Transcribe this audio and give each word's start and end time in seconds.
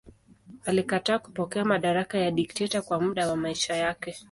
Alikataa 0.65 1.19
kupokea 1.19 1.65
madaraka 1.65 2.17
ya 2.17 2.31
dikteta 2.31 2.81
kwa 2.81 3.01
muda 3.01 3.27
wa 3.27 3.35
maisha 3.35 3.75
yake. 3.75 4.15